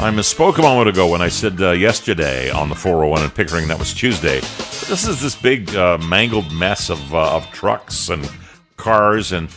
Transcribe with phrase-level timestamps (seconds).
[0.00, 3.68] I misspoke a moment ago when I said uh, yesterday on the 401 in Pickering
[3.68, 4.40] that was Tuesday.
[4.40, 8.26] This is this big uh, mangled mess of, uh, of trucks and
[8.78, 9.30] cars.
[9.30, 9.50] And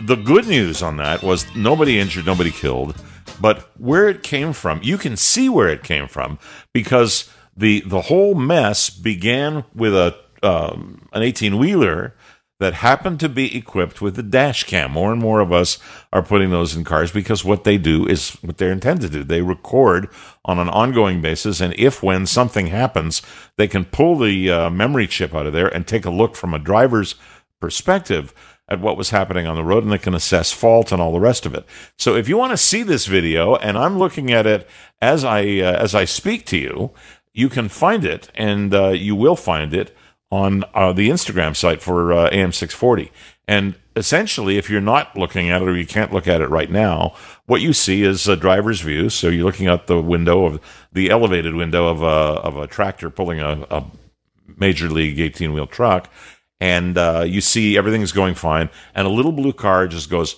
[0.00, 2.94] the good news on that was nobody injured, nobody killed.
[3.40, 6.38] But where it came from, you can see where it came from
[6.72, 12.14] because the the whole mess began with a um, an 18 wheeler
[12.58, 14.92] that happen to be equipped with a dash cam.
[14.92, 15.78] More and more of us
[16.12, 19.24] are putting those in cars because what they do is what they're intended to do.
[19.24, 20.08] They record
[20.44, 23.22] on an ongoing basis, and if when something happens,
[23.56, 26.52] they can pull the uh, memory chip out of there and take a look from
[26.52, 27.14] a driver's
[27.60, 28.34] perspective
[28.68, 31.20] at what was happening on the road and they can assess fault and all the
[31.20, 31.64] rest of it.
[31.96, 34.68] So if you want to see this video and I'm looking at it
[35.00, 36.90] as I uh, as I speak to you,
[37.32, 39.96] you can find it and uh, you will find it
[40.30, 43.10] on uh, the Instagram site for uh, AM640.
[43.46, 46.70] And essentially, if you're not looking at it or you can't look at it right
[46.70, 47.14] now,
[47.46, 49.08] what you see is a driver's view.
[49.08, 50.60] So you're looking out the window of
[50.92, 53.84] the elevated window of a, of a tractor pulling a, a
[54.56, 56.12] major league 18 wheel truck.
[56.60, 58.68] And uh, you see everything's going fine.
[58.94, 60.34] And a little blue car just goes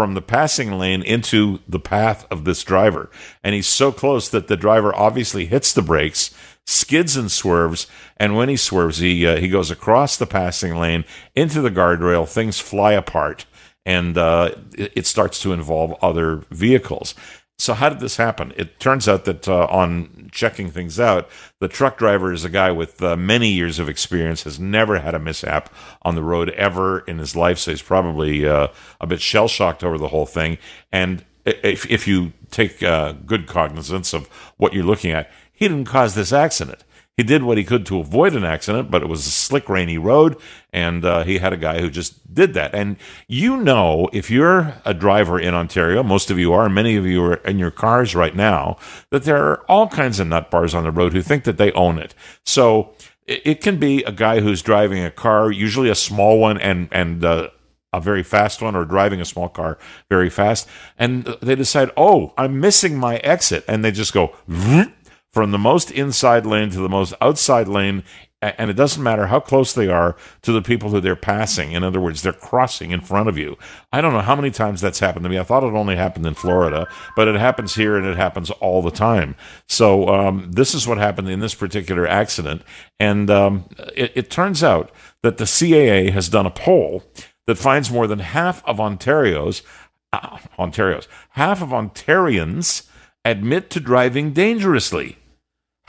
[0.00, 3.10] from the passing lane into the path of this driver.
[3.44, 6.34] And he's so close that the driver obviously hits the brakes
[6.64, 11.04] skids and swerves, and when he swerves, he uh, he goes across the passing lane
[11.34, 12.26] into the guardrail.
[12.26, 13.44] Things fly apart,
[13.84, 17.14] and uh, it, it, starts to involve other vehicles.
[17.60, 18.54] So how did this happen?
[18.56, 22.70] It turns out that uh, on checking things out, the truck driver is a guy
[22.70, 25.68] with uh, many years of experience, has never had a mishap
[26.00, 29.84] on the road ever in his life, so he's probably uh, a bit shell shocked
[29.84, 30.56] over the whole thing.
[30.90, 35.84] And if, if you take uh, good cognizance of what you're looking at, he didn't
[35.84, 36.82] cause this accident.
[37.20, 39.98] He did what he could to avoid an accident, but it was a slick, rainy
[39.98, 40.38] road,
[40.72, 42.74] and uh, he had a guy who just did that.
[42.74, 42.96] And
[43.28, 47.04] you know, if you're a driver in Ontario, most of you are, and many of
[47.04, 48.78] you are in your cars right now,
[49.10, 51.70] that there are all kinds of nut bars on the road who think that they
[51.72, 52.14] own it.
[52.46, 52.94] So
[53.26, 57.22] it can be a guy who's driving a car, usually a small one, and and
[57.22, 57.50] uh,
[57.92, 59.76] a very fast one or driving a small car
[60.08, 64.34] very fast and they decide oh i'm missing my exit and they just go
[65.32, 68.02] from the most inside lane to the most outside lane
[68.42, 71.72] and it doesn't matter how close they are to the people who they're passing.
[71.72, 73.58] In other words, they're crossing in front of you.
[73.92, 75.38] I don't know how many times that's happened to me.
[75.38, 78.80] I thought it only happened in Florida, but it happens here and it happens all
[78.80, 79.36] the time.
[79.68, 82.62] So um, this is what happened in this particular accident,
[82.98, 84.90] and um, it, it turns out
[85.22, 87.04] that the CAA has done a poll
[87.46, 89.62] that finds more than half of Ontario's
[90.12, 92.88] uh, Ontario's half of Ontarians
[93.24, 95.18] admit to driving dangerously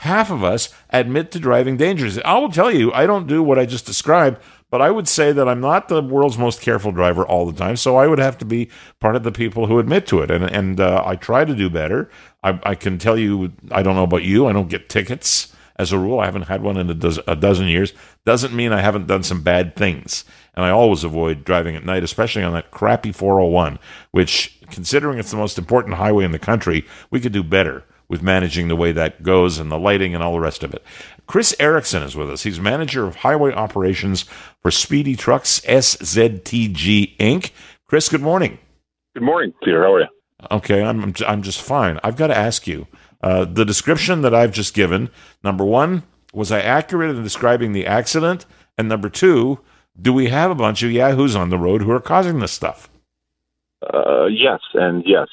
[0.02, 2.24] half of us admit to driving dangerously.
[2.24, 5.30] I will tell you, I don't do what I just described, but I would say
[5.30, 7.76] that I'm not the world's most careful driver all the time.
[7.76, 8.68] So I would have to be
[8.98, 10.28] part of the people who admit to it.
[10.28, 12.10] And, and uh, I try to do better.
[12.42, 15.92] I, I, can tell you, I don't know about you, I don't get tickets as
[15.92, 16.18] a rule.
[16.18, 17.92] I haven't had one in a dozen, a dozen years.
[18.24, 20.24] Doesn't mean I haven't done some bad things.
[20.56, 23.78] And I always avoid driving at night, especially on that crappy 401,
[24.10, 28.22] which, considering it's the most important highway in the country, we could do better with
[28.22, 30.84] managing the way that goes and the lighting and all the rest of it.
[31.26, 32.42] Chris Erickson is with us.
[32.42, 34.26] He's manager of highway operations
[34.60, 37.52] for Speedy Trucks SZTG Inc.
[37.86, 38.58] Chris, good morning.
[39.14, 39.82] Good morning, Peter.
[39.82, 40.06] How are you?
[40.50, 41.98] Okay, I'm I'm just fine.
[42.04, 42.86] I've got to ask you
[43.22, 45.08] uh, the description that I've just given.
[45.42, 46.02] Number one,
[46.34, 48.44] was I accurate in describing the accident?
[48.76, 49.60] And number two,
[49.98, 52.90] do we have a bunch of yahoos on the road who are causing this stuff?
[53.82, 55.28] Uh, yes, and yes.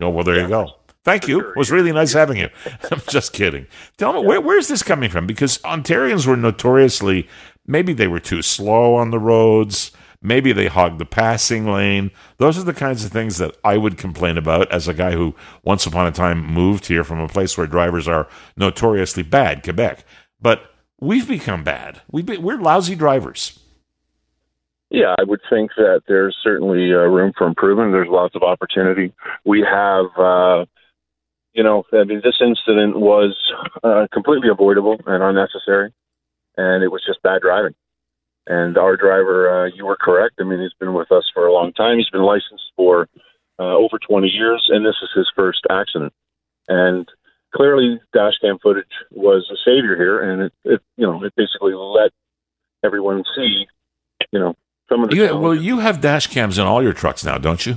[0.00, 0.72] Oh well, there you go.
[1.04, 1.40] Thank you.
[1.40, 2.50] It was really nice having you.
[2.90, 3.66] I'm just kidding.
[3.96, 5.26] Tell me, where, where's this coming from?
[5.26, 7.28] Because Ontarians were notoriously,
[7.66, 9.92] maybe they were too slow on the roads.
[10.22, 12.10] Maybe they hogged the passing lane.
[12.36, 15.34] Those are the kinds of things that I would complain about as a guy who
[15.64, 20.04] once upon a time moved here from a place where drivers are notoriously bad, Quebec.
[20.38, 22.02] But we've become bad.
[22.10, 23.58] we we're lousy drivers.
[24.90, 27.92] Yeah, I would think that there's certainly uh, room for improvement.
[27.92, 29.14] There's lots of opportunity.
[29.44, 30.66] We have uh,
[31.52, 33.36] you know, I mean, this incident was
[33.82, 35.92] uh, completely avoidable and unnecessary,
[36.56, 37.74] and it was just bad driving.
[38.46, 40.36] And our driver, uh, you were correct.
[40.40, 41.98] I mean, he's been with us for a long time.
[41.98, 43.08] He's been licensed for
[43.58, 46.12] uh, over 20 years, and this is his first accident.
[46.68, 47.08] And
[47.54, 52.12] clearly, dashcam footage was a savior here, and it, it you know, it basically let
[52.84, 53.66] everyone see,
[54.32, 54.54] you know,
[54.88, 55.16] some of the.
[55.16, 57.76] Yeah, well, you have dash cams in all your trucks now, don't you?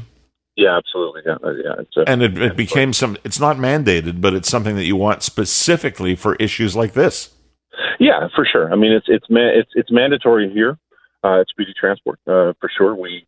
[0.55, 1.21] Yeah, absolutely.
[1.25, 2.03] Yeah, uh, yeah.
[2.03, 3.17] A, and it, it became some.
[3.23, 7.33] It's not mandated, but it's something that you want specifically for issues like this.
[7.99, 8.71] Yeah, for sure.
[8.71, 10.77] I mean, it's it's it's it's mandatory here
[11.23, 12.93] uh, at Speedy Transport uh, for sure.
[12.95, 13.25] We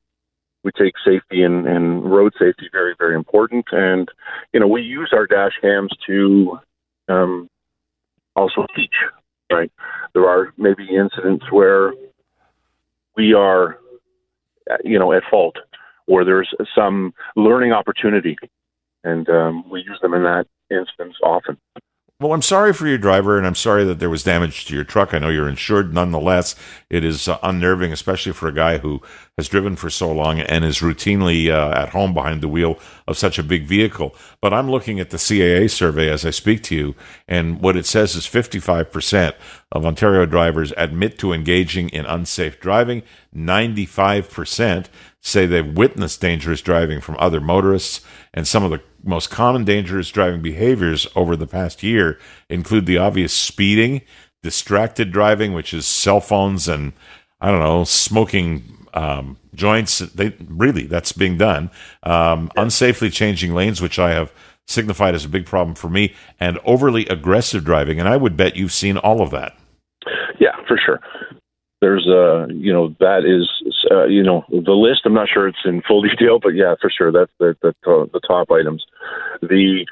[0.65, 3.65] we take safety and, and road safety very, very important.
[3.71, 4.09] And,
[4.51, 6.59] you know, we use our dash cams to
[7.07, 7.47] um,
[8.35, 8.95] also teach,
[9.51, 9.71] right?
[10.15, 11.93] There are maybe incidents where
[13.15, 13.77] we are,
[14.83, 15.55] you know, at fault
[16.07, 18.37] or there's some learning opportunity.
[19.03, 21.57] And um, we use them in that instance often.
[22.21, 24.85] Well, I'm sorry for your driver, and I'm sorry that there was damage to your
[24.85, 25.13] truck.
[25.13, 25.93] I know you're insured.
[25.93, 26.55] Nonetheless,
[26.89, 29.01] it is uh, unnerving, especially for a guy who
[29.37, 33.17] has driven for so long and is routinely uh, at home behind the wheel of
[33.17, 34.15] such a big vehicle.
[34.39, 36.95] But I'm looking at the CAA survey as I speak to you,
[37.27, 39.33] and what it says is 55%
[39.73, 43.03] of Ontario drivers admit to engaging in unsafe driving.
[43.35, 44.85] 95%
[45.25, 48.01] say they've witnessed dangerous driving from other motorists,
[48.31, 52.99] and some of the most common dangerous driving behaviors over the past year include the
[52.99, 54.01] obvious speeding,
[54.43, 56.93] distracted driving, which is cell phones and
[57.41, 59.97] I don't know, smoking um, joints.
[59.97, 61.71] They really that's being done.
[62.03, 64.31] Um, unsafely changing lanes, which I have
[64.67, 67.99] signified as a big problem for me, and overly aggressive driving.
[67.99, 69.57] And I would bet you've seen all of that.
[70.39, 71.01] Yeah, for sure
[71.85, 73.47] there's a you know that is
[73.91, 75.01] uh, you know the list.
[75.05, 78.19] I'm not sure it's in full detail, but yeah, for sure that's the the, the
[78.27, 78.83] top items.
[79.41, 79.85] The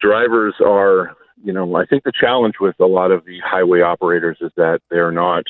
[0.00, 4.38] drivers are you know I think the challenge with a lot of the highway operators
[4.40, 5.44] is that they're not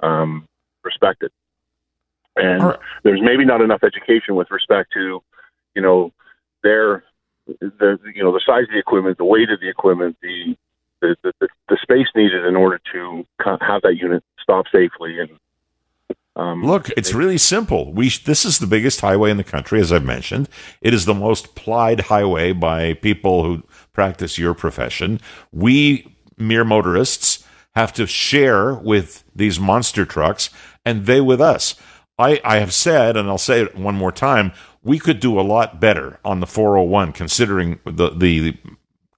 [0.00, 0.48] um,
[0.82, 1.30] respected,
[2.36, 2.78] and right.
[3.04, 5.22] there's maybe not enough education with respect to
[5.74, 6.14] you know
[6.62, 7.04] their
[7.46, 10.56] the you know the size of the equipment, the weight of the equipment, the
[11.00, 15.18] the, the, the space needed in order to have that unit stop safely.
[15.18, 15.30] And
[16.36, 17.92] um, look, it's really simple.
[17.92, 20.48] We this is the biggest highway in the country, as I've mentioned.
[20.82, 23.62] It is the most plied highway by people who
[23.92, 25.20] practice your profession.
[25.50, 27.44] We mere motorists
[27.74, 30.50] have to share with these monster trucks,
[30.84, 31.74] and they with us.
[32.18, 34.52] I, I have said, and I'll say it one more time,
[34.82, 38.58] we could do a lot better on the 401, considering the the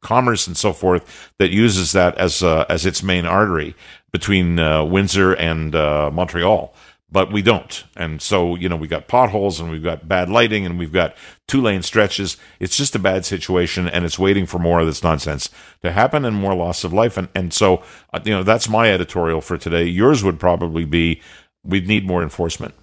[0.09, 3.75] commerce and so forth that uses that as uh, as its main artery
[4.11, 6.75] between uh, Windsor and uh, Montreal.
[7.11, 10.67] But we don't, and so you know we've got potholes and we've got bad lighting
[10.67, 11.15] and we've got
[11.47, 12.37] two lane stretches.
[12.61, 15.49] It's just a bad situation, and it's waiting for more of this nonsense
[15.83, 17.17] to happen and more loss of life.
[17.17, 17.83] And and so
[18.13, 19.85] uh, you know that's my editorial for today.
[19.85, 21.23] Yours would probably be
[21.65, 22.75] we'd need more enforcement.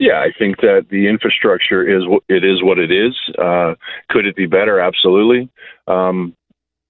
[0.00, 3.14] Yeah, I think that the infrastructure is it is what it is.
[3.38, 3.74] Uh,
[4.08, 4.80] could it be better?
[4.80, 5.50] Absolutely.
[5.86, 6.34] Um,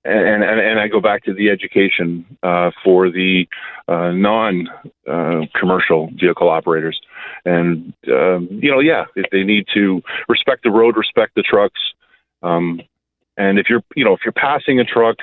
[0.05, 3.49] and, and, and I go back to the education uh, for the
[3.89, 6.99] uh, non-commercial uh, vehicle operators,
[7.45, 11.81] and um, you know, yeah, if they need to respect the road, respect the trucks,
[12.45, 12.81] um,
[13.37, 15.17] and if you're, you know, if you're passing a truck,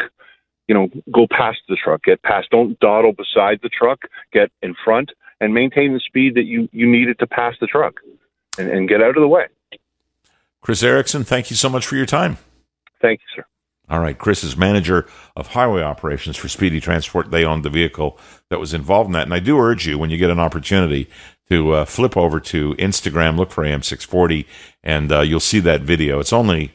[0.68, 4.02] you know, go past the truck, get past, don't dawdle beside the truck,
[4.34, 8.00] get in front, and maintain the speed that you, you needed to pass the truck
[8.58, 9.46] and, and get out of the way.
[10.62, 12.38] Chris Erickson, thank you so much for your time.
[13.02, 13.46] Thank you, sir.
[13.90, 17.32] All right, Chris is manager of highway operations for Speedy Transport.
[17.32, 18.20] They owned the vehicle
[18.50, 19.24] that was involved in that.
[19.24, 21.10] And I do urge you, when you get an opportunity,
[21.50, 24.46] to uh, flip over to Instagram, look for AM640,
[24.84, 26.20] and uh, you'll see that video.
[26.20, 26.74] It's only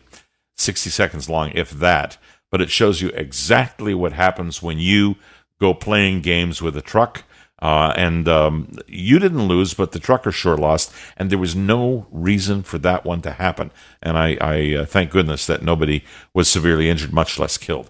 [0.56, 2.16] 60 seconds long, if that,
[2.50, 5.16] but it shows you exactly what happens when you
[5.60, 7.24] go playing games with a truck
[7.62, 12.06] uh, and um, you didn't lose, but the trucker sure lost, and there was no
[12.10, 13.70] reason for that one to happen.
[14.02, 16.04] And I, I uh, thank goodness that nobody
[16.34, 17.88] was severely injured, much less killed.